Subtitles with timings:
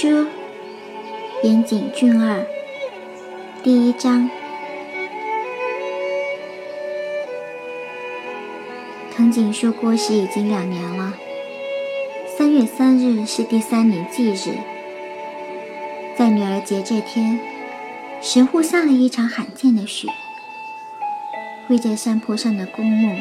[0.00, 0.26] 书，
[1.42, 2.46] 岩井俊二，
[3.62, 4.30] 第一章。
[9.14, 11.12] 藤井树过世已经两年了。
[12.34, 14.56] 三月三日是第三年忌日，
[16.16, 17.38] 在女儿节这天，
[18.22, 20.08] 神户下了一场罕见的雪。
[21.68, 23.18] 跪在山坡上的公墓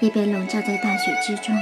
[0.00, 1.56] 也被笼罩在大雪之中，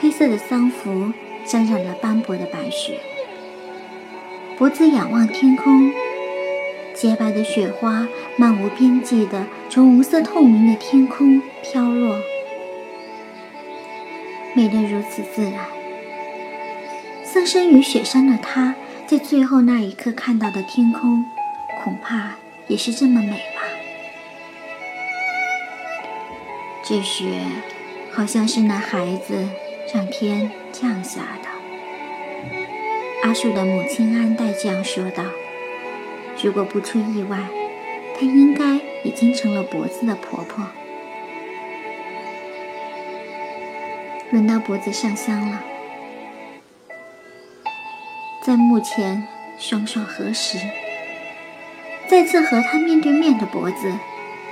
[0.00, 1.12] 黑色的丧服
[1.46, 2.98] 沾染了斑驳的白雪。
[4.56, 5.92] 脖子仰望天空，
[6.94, 12.16] 洁白的雪花漫无边际地从无色透明的天空飘落，
[14.54, 15.66] 美得如此自然。
[17.24, 18.76] 葬身于雪山的他，
[19.08, 21.24] 在最后那一刻看到的天空，
[21.82, 22.36] 恐怕
[22.68, 23.62] 也是这么美吧。
[26.84, 27.40] 这雪
[28.12, 29.48] 好像是那孩子
[29.94, 31.48] 上天降下的。
[33.22, 35.22] 阿树的母亲安代这样说道
[36.42, 37.38] ：“如果不出意外，
[38.18, 40.66] 她应该已经成了脖子的婆婆。”
[44.32, 45.62] 轮到脖子上香了，
[48.42, 49.28] 在墓前
[49.60, 50.58] 双手合十，
[52.08, 53.92] 再次和他面对面的脖子，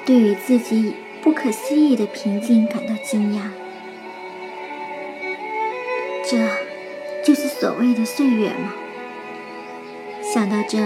[0.07, 0.95] 对于自己。
[1.21, 3.43] 不可思议的平静感到惊讶，
[6.33, 6.39] 这
[7.23, 8.73] 就是所谓的岁月吗？
[10.23, 10.79] 想到这，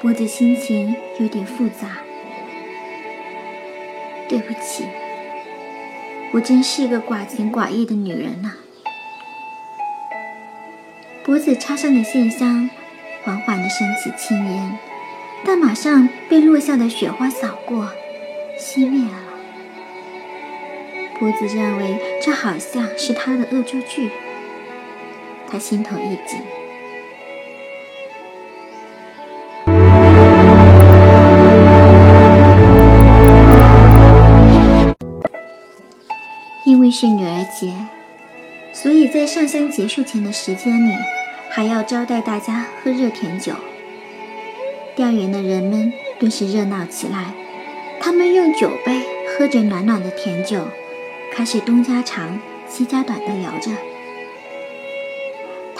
[0.00, 1.98] 波子心情有点复杂。
[4.28, 4.86] 对不起，
[6.32, 8.54] 我真是一个寡情寡义的女人呐。
[11.22, 12.68] 脖子插上的线香
[13.22, 14.78] 缓缓地升起青烟，
[15.44, 17.88] 但马上被落下的雪花扫过，
[18.58, 19.22] 熄灭了。
[21.20, 24.10] 胡子认为这好像是他的恶作剧，
[25.52, 26.40] 他心头一紧，
[36.64, 37.74] 因为是女儿节，
[38.72, 40.94] 所以在上香结束前的时间里，
[41.50, 43.52] 还要招待大家喝热甜酒。
[44.96, 47.34] 调研的人们顿时热闹起来，
[48.00, 50.66] 他们用酒杯喝着暖暖的甜酒。
[51.30, 53.70] 开始东家长西家短的聊着，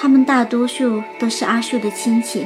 [0.03, 2.45] 他们大多数都是阿树的亲戚，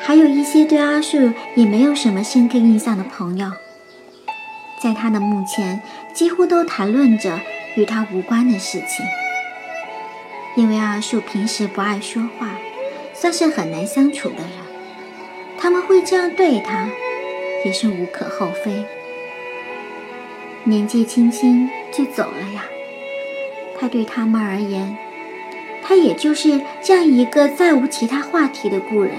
[0.00, 3.50] 还有一些对阿树也没有什么深刻印象的朋友，
[4.80, 5.82] 在他的墓前
[6.14, 7.40] 几乎都谈论着
[7.74, 9.04] 与他无关的事情。
[10.54, 12.50] 因为阿树平时不爱说话，
[13.12, 14.52] 算是很难相处的人，
[15.58, 16.88] 他们会这样对他，
[17.64, 18.84] 也是无可厚非。
[20.62, 22.66] 年纪轻轻就走了呀，
[23.80, 24.96] 他对他们而言，
[25.88, 29.12] 他也就是这样一个再无其他话题的故人。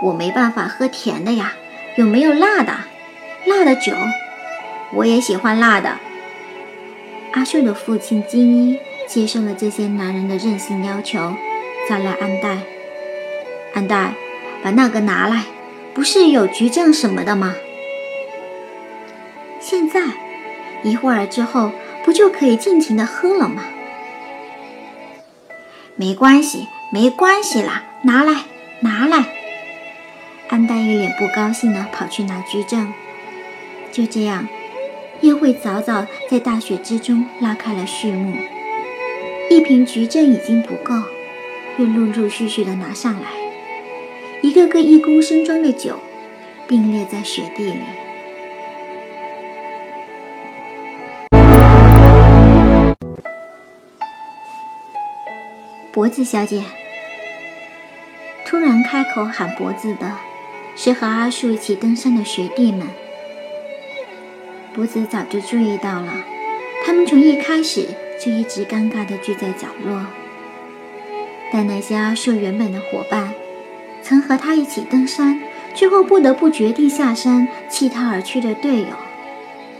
[0.00, 1.52] 我没办法喝甜的呀，
[1.96, 2.72] 有没有辣的？
[3.46, 3.92] 辣的酒，
[4.94, 5.96] 我也喜欢辣的。
[7.32, 11.34] 阿秀的父亲金一接受了这些男人的任性要求，
[11.88, 12.58] 叫来安代，
[13.74, 14.12] 安代，
[14.62, 15.46] 把那个拿来，
[15.92, 17.56] 不是有橘证什么的吗？
[19.58, 20.00] 现在，
[20.84, 21.72] 一会儿之后
[22.04, 23.62] 不就可以尽情的喝了吗？
[25.94, 28.44] 没关系，没关系啦，拿来，
[28.80, 29.24] 拿来。
[30.48, 32.92] 安黛一脸不高兴的跑去拿居正。
[33.90, 34.48] 就这样，
[35.20, 38.36] 宴会早早在大雪之中拉开了序幕。
[39.50, 40.94] 一瓶橘正已经不够，
[41.78, 43.28] 又陆陆续续的拿上来，
[44.40, 46.00] 一个个一公升装的酒
[46.66, 47.80] 并列在雪地里。
[55.92, 56.64] 脖子小姐
[58.46, 60.10] 突然开口喊脖子的，
[60.74, 62.88] 是和阿树一起登山的学弟们。
[64.72, 66.10] 脖子早就注意到了，
[66.86, 67.86] 他们从一开始
[68.18, 70.06] 就一直尴尬地聚在角落。
[71.52, 73.34] 但那些阿树原本的伙伴，
[74.02, 75.38] 曾和他一起登山，
[75.74, 78.96] 最后不得不决定下山弃他而去的队友，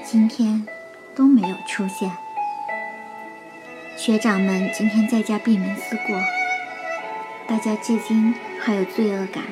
[0.05, 0.67] 今天
[1.15, 2.11] 都没有出现。
[4.05, 6.21] 学长们今天在家闭门思过，
[7.47, 9.45] 大家至今还有罪恶感。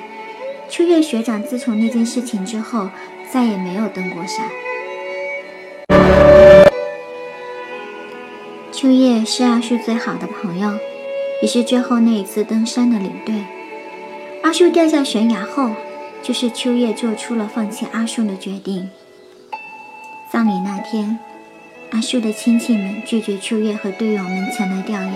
[0.69, 2.91] 秋月学长自从那件事情之后，
[3.31, 4.44] 再也没有登过山。
[8.73, 10.73] 秋叶是阿树最好的朋友，
[11.43, 13.44] 也是最后那一次登山的领队。
[14.43, 15.70] 阿树掉下悬崖后，
[16.25, 18.91] 就是秋叶做出了放弃阿树的决定。
[20.29, 21.20] 葬礼那天。
[21.92, 25.10] 阿树的亲戚们拒绝秋叶和队友们前来吊唁，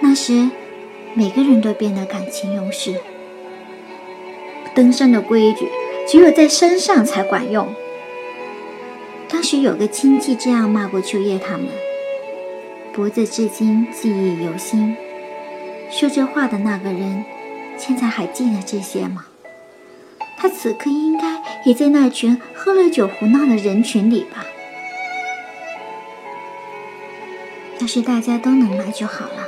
[0.00, 0.50] 那时，
[1.12, 2.94] 每个人都变得感情用事。
[4.74, 5.68] 登山的规矩
[6.08, 7.68] 只有在山上才管用。
[9.28, 11.66] 当时有个亲戚这样骂过秋叶他们，
[12.94, 14.96] 脖子至今记忆犹新。
[15.90, 17.24] 说这话的那个人，
[17.76, 19.26] 现在还记得这些吗？
[20.38, 24.46] 他此刻应该也在那群喝了酒胡闹的人群里吧。
[27.86, 29.46] 要是大家都能来就好了。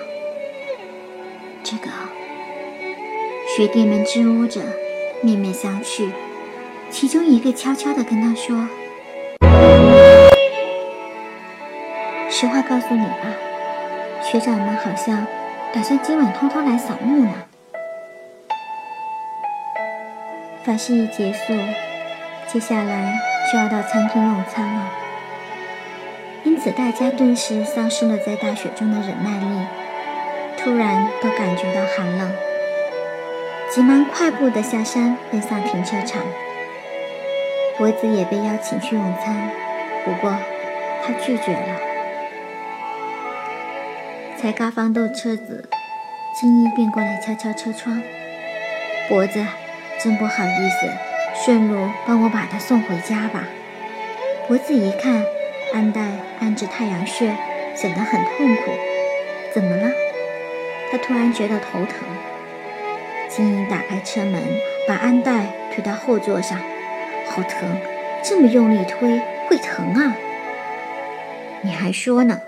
[1.65, 1.91] 这个，
[3.57, 4.61] 学弟们支吾着，
[5.23, 6.13] 面面相觑。
[6.89, 8.69] 其中一个悄悄地跟他说
[12.31, 13.35] ：“实话告诉你吧，
[14.23, 15.27] 学长们好像
[15.75, 17.33] 打算今晚偷偷来扫墓呢。”
[20.63, 21.53] 法事一结束，
[22.47, 23.19] 接下来
[23.53, 24.93] 就要到餐厅用餐了。
[26.49, 29.67] 因此，大家顿时丧失了在大雪中的忍耐力，
[30.57, 32.33] 突然都感觉到寒冷，
[33.71, 36.23] 急忙快步地下山奔向停车场。
[37.77, 39.51] 脖子也被邀请去用餐，
[40.07, 40.35] 不过
[41.05, 41.77] 他拒绝了。
[44.39, 45.69] 才刚放动车子，
[46.41, 48.03] 金一便过来敲敲车窗。
[49.07, 49.45] 脖子，
[50.03, 53.45] 真不好意思，顺路帮我把他送回家吧。
[54.47, 55.23] 脖子一看。
[55.73, 56.01] 安代
[56.41, 57.37] 按着太阳穴，
[57.75, 58.73] 显得很痛苦。
[59.55, 59.91] 怎么了？
[60.91, 62.09] 他突然觉得头疼。
[63.29, 64.43] 金英打开车门，
[64.87, 66.59] 把安代推到后座上。
[67.29, 67.79] 好疼！
[68.23, 70.17] 这么用力推会疼啊！
[71.61, 72.41] 你还说呢？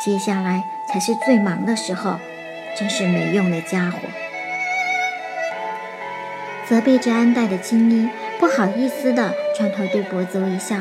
[0.00, 2.18] 接下来才是最忙的时候，
[2.78, 3.98] 真是没用的家伙。
[6.66, 8.08] 责备着安代的金英
[8.38, 10.76] 不好意思地转头对脖子微笑。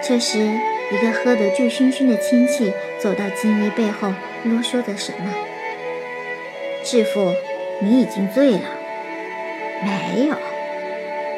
[0.00, 0.48] 这时。
[0.94, 4.14] 一个喝得醉醺醺的亲戚走到金一背后，
[4.44, 5.34] 啰嗦着什么。
[6.84, 7.32] 师傅，
[7.80, 8.60] 你已经醉了。
[9.82, 10.36] 没有。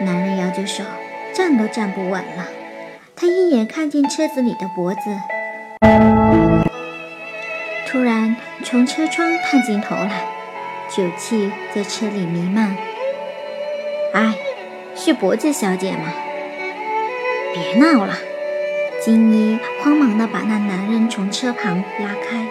[0.05, 0.85] 男人摇着手，
[1.33, 2.49] 站都站不稳了。
[3.15, 5.01] 他一眼看见车子里的脖子，
[7.89, 10.27] 突然从车窗探进头来，
[10.95, 12.77] 酒气在车里弥漫。
[14.13, 14.35] 哎，
[14.95, 16.13] 是脖子小姐吗？
[17.55, 18.19] 别闹了。
[19.07, 22.45] 金一慌忙地把那男人从车旁拉开，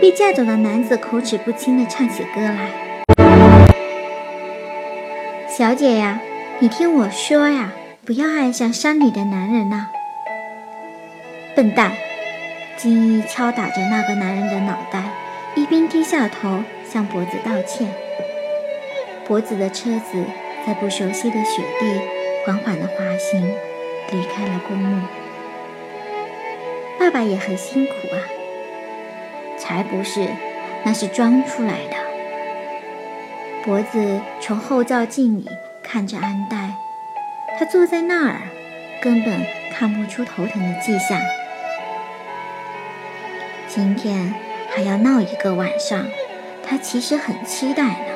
[0.00, 2.70] 被架走的男子口齿不清地唱起歌来
[5.50, 6.20] ：“小姐呀，
[6.60, 7.72] 你听我说呀，
[8.04, 9.88] 不要爱上山里的男人呐！”
[11.56, 11.90] 笨蛋！
[12.76, 15.02] 金一敲打着那个男人的脑袋，
[15.56, 17.92] 一边低下头向脖子道歉。
[19.26, 20.22] 脖子的车子
[20.64, 22.00] 在不熟悉的雪地
[22.46, 23.52] 缓缓地滑行，
[24.12, 25.02] 离开了公墓。
[27.04, 28.16] 爸爸也很辛苦啊，
[29.58, 30.26] 才不是，
[30.86, 31.96] 那是装出来的。
[33.62, 35.46] 脖子从后照镜里
[35.82, 36.70] 看着安黛，
[37.58, 38.40] 他坐在那儿，
[39.02, 41.20] 根本看不出头疼的迹象。
[43.68, 44.34] 今天
[44.70, 46.06] 还要闹一个晚上，
[46.66, 48.14] 他其实很期待呢，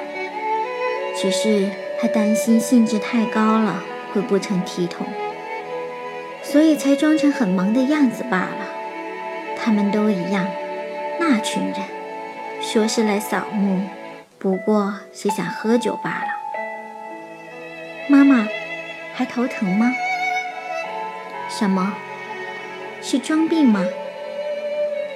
[1.14, 1.68] 只是
[2.00, 3.84] 他担心兴致太高了
[4.14, 5.06] 会不成体统，
[6.42, 8.67] 所以才装成很忙的样子罢了。
[9.60, 10.46] 他们都一样，
[11.18, 11.74] 那群人
[12.62, 13.82] 说是来扫墓，
[14.38, 16.28] 不过是想喝酒罢了。
[18.08, 18.48] 妈妈，
[19.12, 19.92] 还头疼吗？
[21.48, 21.94] 什么？
[23.02, 23.84] 是装病吗？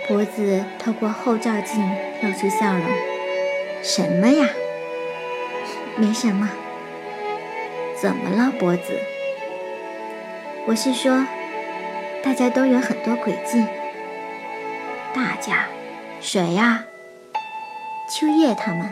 [0.09, 1.81] 脖子透过后照镜
[2.23, 2.85] 露出笑容。
[3.83, 4.49] 什么呀？
[5.97, 6.51] 没什么。
[8.01, 8.99] 怎么了，脖子？
[10.67, 11.27] 我是说，
[12.23, 13.65] 大家都有很多诡计。
[15.15, 15.67] 大家，
[16.21, 16.85] 谁呀？
[18.09, 18.91] 秋叶他们。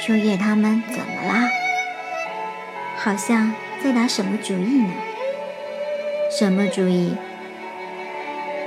[0.00, 1.50] 秋叶他们怎么啦？
[2.96, 3.52] 好像
[3.84, 4.90] 在打什么主意呢？
[6.30, 7.14] 什么主意？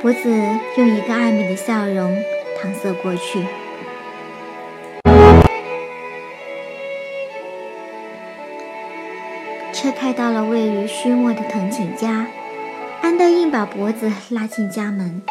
[0.01, 0.29] 脖子
[0.77, 2.15] 用一个暧昧的笑容
[2.61, 3.43] 搪塞过去。
[9.73, 12.27] 车开到了位于虚末的藤井家，
[13.01, 15.23] 安德硬把脖子拉进家门。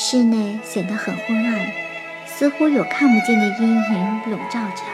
[0.00, 1.72] 室内显得很昏暗，
[2.24, 4.84] 似乎有看不见的阴影笼罩着。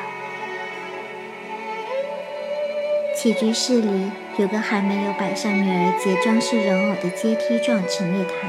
[3.15, 8.49] 起居室里有个还没有摆上女儿节装饰人偶的阶梯状陈列台，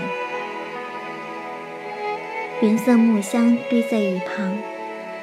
[2.62, 4.57] 原色木箱堆在一旁。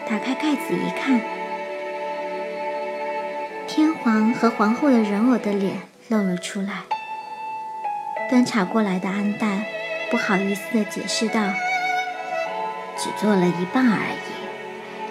[0.06, 1.18] 打开盖子一看，
[3.66, 5.76] 天皇和皇后的人偶的脸
[6.08, 6.82] 露了出来。
[8.28, 9.64] 端茶过来的安代。
[10.12, 11.40] 不好意思地解释道
[12.98, 13.98] ：“只做了一半而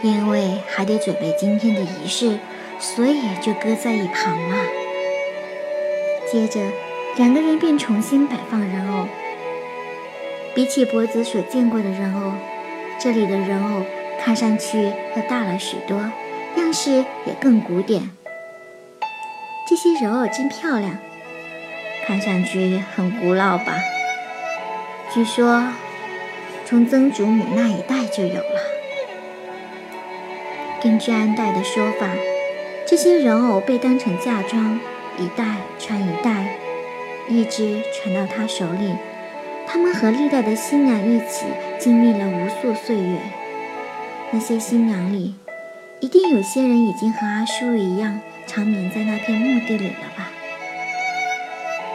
[0.03, 2.37] 已，因为还得准备今天的仪式，
[2.77, 4.57] 所以就搁在一旁了。
[6.31, 6.61] 接着，
[7.17, 9.07] 两个人便重新摆放人偶。
[10.53, 12.33] 比起脖子所见过的人偶，
[12.99, 13.83] 这里的人偶
[14.23, 14.83] 看上去
[15.15, 15.97] 要大了许多，
[16.57, 18.11] 样式也更古典。
[19.67, 20.99] 这些人偶真漂亮，
[22.05, 23.73] 看上去很古老吧？
[25.13, 25.67] 据说。
[26.63, 28.61] 从曾祖母那一代就有了。
[30.81, 32.07] 根据安代的说法，
[32.87, 34.79] 这些人偶被当成嫁妆，
[35.17, 36.55] 一代传一代，
[37.27, 38.95] 一直传到他手里。
[39.67, 41.43] 他们和历代的新娘一起
[41.77, 43.17] 经历了无数岁月。
[44.31, 45.35] 那些新娘里，
[45.99, 50.31] 一定有些人已经和阿叔一样，长眠在那片墓地里了吧？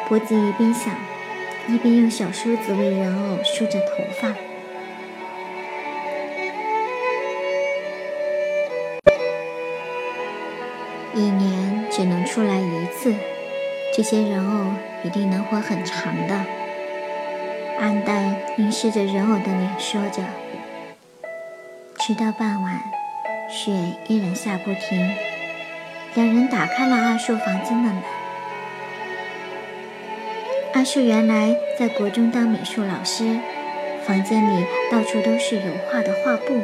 [0.06, 0.94] 脖子一边想，
[1.68, 4.34] 一边用小梳子为人偶梳着头发。
[11.14, 13.14] 一年只能出来一次，
[13.94, 14.66] 这些人偶
[15.02, 16.44] 一定能活很长的。
[17.80, 20.22] 安黛凝视着人偶的脸，说着。
[21.98, 22.80] 直到傍晚，
[23.48, 23.72] 雪
[24.06, 25.10] 依然下不停。
[26.14, 28.02] 两人打开了阿树房间的门。
[30.74, 33.38] 阿树原来在国中当美术老师，
[34.04, 36.60] 房间里到处都是油画的画布。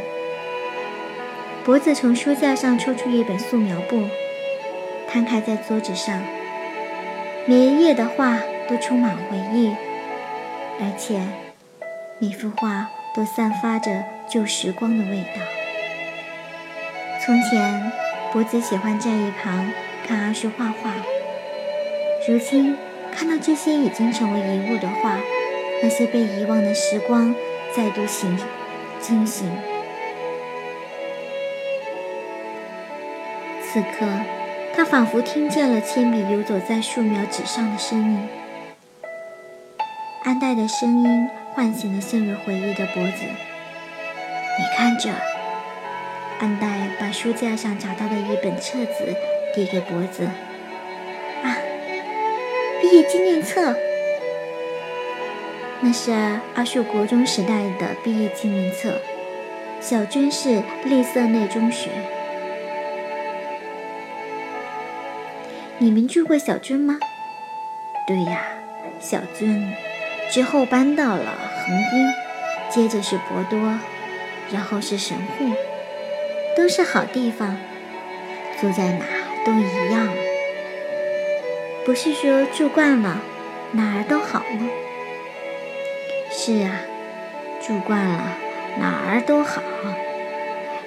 [1.64, 4.06] 脖子从书架上抽出一本素描簿。
[5.08, 6.22] 摊开在桌子上，
[7.44, 9.74] 每一页的画都充满回忆，
[10.80, 11.20] 而且
[12.18, 15.42] 每幅画都散发着旧时光的味道。
[17.24, 17.92] 从前，
[18.32, 19.70] 脖子喜欢在一旁
[20.06, 20.90] 看阿树画画，
[22.26, 22.74] 如今
[23.12, 25.18] 看到这些已经成为遗物的画，
[25.82, 27.34] 那些被遗忘的时光
[27.76, 28.36] 再度醒
[29.00, 29.50] 惊醒。
[33.62, 34.06] 此刻。
[34.74, 38.28] 他仿佛听见了铅笔游走在素描纸上的声音，
[40.24, 43.18] 安黛的声音唤醒了陷入回忆的脖子。
[43.22, 45.10] 你看着，
[46.40, 49.14] 安黛把书架上找到的一本册子
[49.54, 50.26] 递给脖子。
[52.82, 53.76] 毕业纪念册，
[55.80, 56.10] 那是
[56.56, 59.00] 阿树国中时代的毕业纪念册，
[59.80, 61.90] 小军是丽色内中学。
[65.78, 66.98] 你们住过小樽吗？
[68.04, 68.46] 对呀，
[68.98, 69.64] 小樽
[70.28, 72.12] 之后搬到了横滨，
[72.68, 73.78] 接着是博多，
[74.50, 75.52] 然后是神户，
[76.56, 77.56] 都是好地方，
[78.60, 79.04] 住在哪
[79.46, 80.08] 都一样。
[81.84, 83.20] 不是说住惯了
[83.72, 84.68] 哪儿都好吗？
[86.30, 86.80] 是啊，
[87.60, 88.36] 住惯了
[88.78, 89.60] 哪儿都好，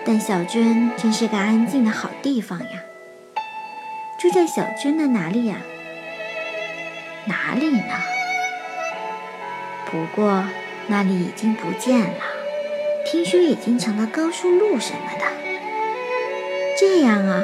[0.06, 2.84] 但小娟真是个安静的好地方呀。
[4.18, 5.58] 住在小娟的哪里呀？
[7.26, 7.94] 哪里呢？
[9.92, 10.46] 不过
[10.88, 12.24] 那里已经不见了，
[13.06, 15.26] 听说已经成了高速路什么的。
[16.80, 17.44] 这样啊，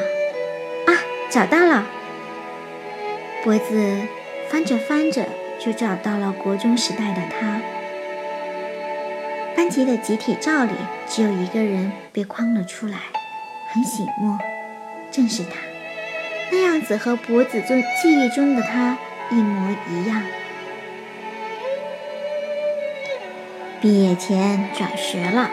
[0.87, 0.93] 啊，
[1.29, 1.85] 找到了！
[3.43, 3.97] 脖子
[4.49, 5.25] 翻着翻着
[5.59, 7.59] 就找到了国中时代的他。
[9.55, 10.71] 班级的集体照里
[11.07, 12.97] 只有一个人被框了出来，
[13.73, 14.37] 很醒目，
[15.09, 15.55] 正是他。
[16.51, 18.97] 那样子和脖子中记忆中的他
[19.31, 20.21] 一模一样。
[23.81, 25.49] 毕业前转学了，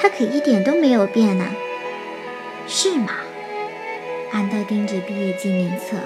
[0.00, 1.46] 他可一点都没有变呢，
[2.68, 3.10] 是吗？
[4.32, 5.96] 安黛盯着毕业纪念册，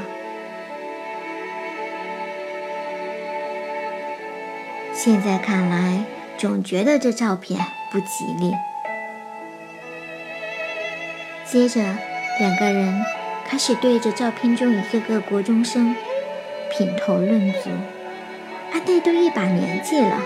[5.04, 6.02] 现在看来，
[6.38, 7.60] 总觉得这照片
[7.92, 8.54] 不吉利。
[11.44, 11.82] 接着，
[12.40, 13.04] 两个人。
[13.46, 15.94] 开始对着照片中一个个国中生
[16.70, 17.68] 品头论足，
[18.72, 20.22] 阿黛都一把年纪了，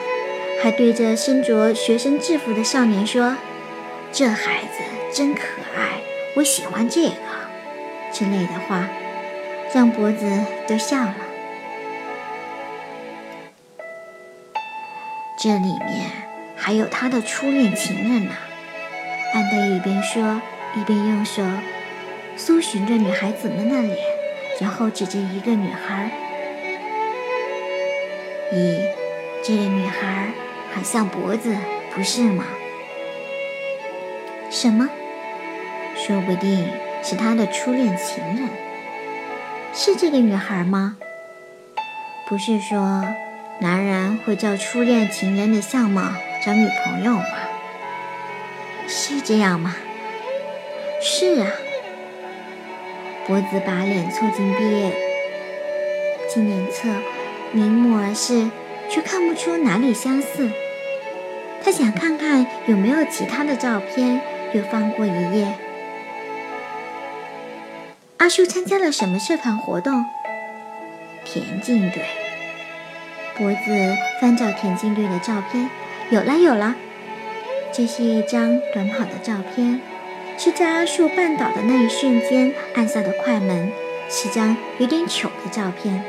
[0.62, 3.36] 还对着身着学生制服的少年说
[4.12, 4.68] ：“这孩子
[5.12, 5.40] 真可
[5.76, 6.00] 爱，
[6.36, 7.16] 我喜欢这个。”
[8.14, 8.88] 之类的话，
[9.74, 10.24] 让脖子
[10.68, 11.16] 都笑了。
[15.40, 16.10] 这里面
[16.56, 18.32] 还有他的初恋情人呢。
[19.32, 20.42] 安德一边说，
[20.74, 21.44] 一边用手。
[22.36, 23.96] 搜寻着女孩子们的脸，
[24.60, 26.10] 然后指着一个女孩
[28.52, 28.80] ：“咦，
[29.44, 30.28] 这个女孩
[30.74, 31.56] 很像脖子，
[31.94, 32.44] 不是吗
[34.50, 34.88] ？”“什么？
[35.94, 36.68] 说不定
[37.02, 38.48] 是他的初恋情人。
[39.72, 40.96] 是这个女孩吗？
[42.28, 43.04] 不是说
[43.60, 46.12] 男人会照初恋情人的相貌
[46.44, 47.24] 找女朋友吗？
[48.86, 49.74] 是这样吗？
[51.02, 51.50] 是啊。
[53.26, 54.92] 脖子把脸凑近毕业
[56.32, 56.88] 纪念册，
[57.52, 58.48] 凝目而视，
[58.88, 60.50] 却看不出哪里相似。
[61.62, 64.20] 他想看看有没有其他的照片，
[64.52, 65.52] 又翻过一页。
[68.18, 70.04] 阿树参加了什么社团活动？
[71.24, 72.04] 田径队。
[73.38, 75.70] 脖子翻找田径队的照片，
[76.10, 76.74] 有了，有了。
[77.72, 79.80] 这是一张短跑的照片，
[80.36, 83.70] 是在阿树绊倒的那一瞬间按下的快门，
[84.10, 86.02] 是张有点糗的照片。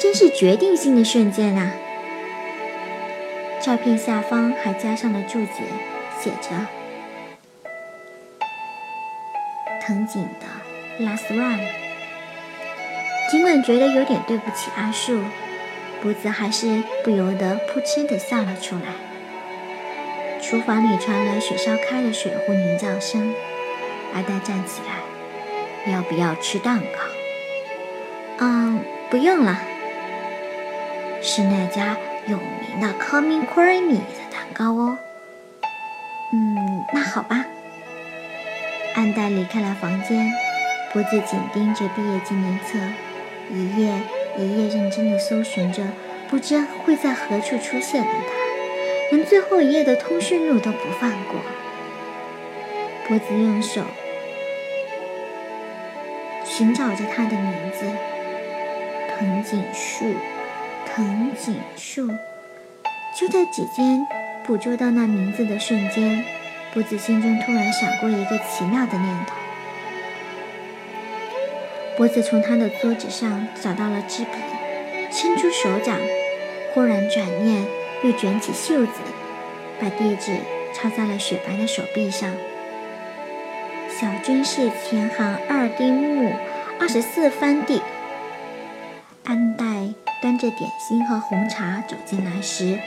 [0.00, 1.72] 真是决定性的瞬间啊！
[3.60, 5.64] 照片下方还加上了注解，
[6.20, 6.50] 写着
[9.84, 11.58] “藤井的 Last Run”。
[13.28, 15.20] 尽管觉得有点对不起阿树，
[16.02, 18.94] 脖子还是不由得扑哧地笑了出来。
[20.40, 23.34] 厨房里传来水烧开的水壶鸣叫声。
[24.14, 26.98] 阿呆站起来，要不要吃蛋糕？
[28.38, 29.60] 嗯，不用了。
[31.20, 34.98] 是那家有名的 Coming Creamy 的蛋糕哦。
[36.32, 37.44] 嗯，那好吧。
[38.94, 40.32] 安呆离开了房间，
[40.92, 42.78] 脖子紧盯着毕业纪念册，
[43.50, 43.92] 一页
[44.38, 45.82] 一页认真地搜寻着，
[46.30, 49.16] 不知会在何处出现的他。
[49.16, 51.40] 连最后一页的通讯录都不放过。
[53.08, 53.82] 脖子用手
[56.44, 57.84] 寻找着他的名字，
[59.08, 60.04] 藤井树，
[60.86, 62.08] 藤井树。
[63.18, 64.06] 就在指尖
[64.46, 66.24] 捕捉到那名字的瞬间，
[66.72, 69.34] 脖子心中突然闪过一个奇妙的念头。
[71.98, 74.30] 脖子从他的桌子上找到了支笔，
[75.10, 75.98] 伸出手掌，
[76.72, 77.66] 忽然转念。
[78.04, 78.92] 又卷起袖子，
[79.80, 80.36] 把地址
[80.72, 82.30] 抄在了雪白的手臂上。
[83.88, 86.32] 小军市前行二丁目
[86.78, 87.82] 二十四番地。
[89.24, 89.64] 安代
[90.22, 92.78] 端着点心和红茶走进来时，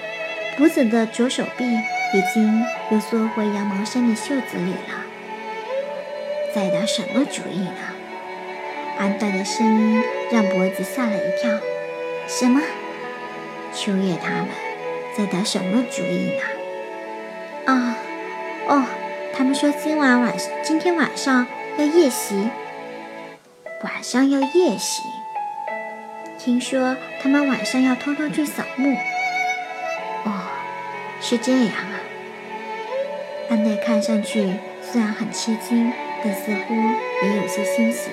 [0.56, 5.04] 脖子的左手臂已经又缩回羊毛衫的袖子里了。
[6.56, 7.90] 在打什么主意呢？
[8.97, 11.51] 安代的声音让脖子吓了一跳。
[12.27, 12.62] 什么？
[13.73, 14.47] 秋叶他们？
[15.17, 16.41] 在打什么主意呢？
[17.65, 17.97] 啊，
[18.67, 18.86] 哦，
[19.34, 21.45] 他们说今晚晚今天晚上
[21.77, 22.49] 要夜袭，
[23.84, 25.04] 晚上要夜袭。
[26.39, 28.95] 听说他们晚上要偷偷去扫墓。
[30.23, 30.32] 哦，
[31.19, 31.99] 是这样啊。
[33.49, 35.91] 安奈看上去虽然很吃惊，
[36.23, 36.73] 但似乎
[37.23, 38.10] 也有些欣喜。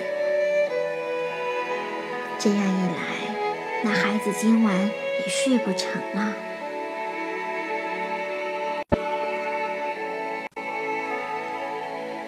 [2.41, 6.33] 这样一来，那孩子今晚也睡不成了。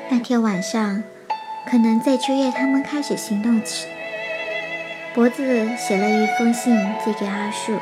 [0.09, 1.05] 那天晚上，
[1.71, 3.87] 可能在秋叶他们开始行动时，
[5.15, 7.79] 脖子写了一封信寄给阿树，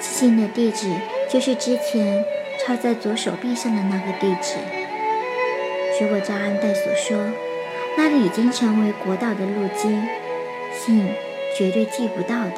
[0.00, 0.90] 寄信的地址
[1.28, 2.24] 就是之前
[2.58, 4.56] 抄在左手臂上的那个地址。
[6.00, 7.18] 如果照安代所说，
[7.98, 10.08] 那里已经成为国道的路径，
[10.72, 11.08] 信
[11.54, 12.56] 绝对寄不到的。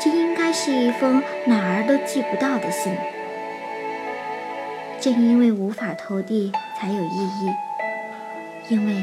[0.00, 2.96] 这应该是一封哪儿都寄不到的信。
[5.00, 7.50] 正因为无法投递，才有意义。
[8.68, 8.94] 因为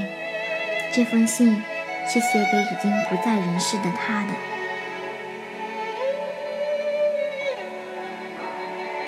[0.93, 1.61] 这封信
[2.07, 4.33] 是写给已经不在人世的他的。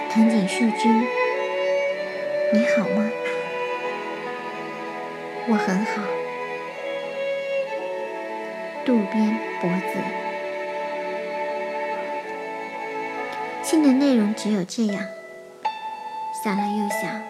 [0.09, 1.07] 藤井树君，
[2.51, 3.09] 你好吗？
[5.47, 6.20] 我很好。
[8.85, 9.99] 渡边博子。
[13.61, 15.05] 信的内容只有这样。
[16.43, 17.21] 想了又想，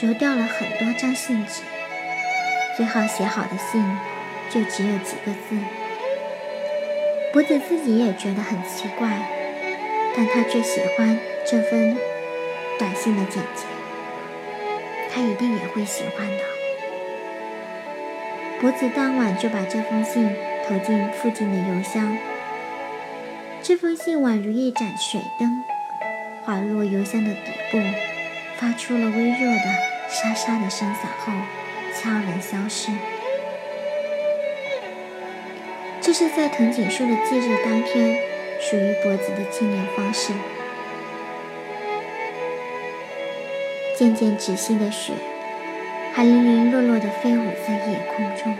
[0.00, 1.62] 揉掉了很多张信纸。
[2.76, 3.84] 最后写好的信
[4.48, 5.56] 就只有几个字。
[7.32, 9.08] 博子自己也觉得很奇怪，
[10.16, 11.96] 但他却喜欢这份
[12.78, 13.66] 短信的简洁。
[15.12, 16.38] 他一定也会喜欢的。
[18.60, 20.30] 博子当晚就把这封信
[20.70, 22.16] 投进附近的邮箱。
[23.60, 25.64] 这封信宛如一盏水灯，
[26.44, 27.78] 滑落邮箱的底部，
[28.56, 29.64] 发出了微弱的
[30.08, 31.32] 沙沙的声响后。
[31.92, 32.92] 悄然消失。
[36.00, 38.16] 这是在藤井树的忌日当天，
[38.60, 40.32] 属于脖子的纪念方式。
[43.98, 45.12] 渐渐止息的雪，
[46.14, 48.56] 还零零落落地飞舞在夜空中。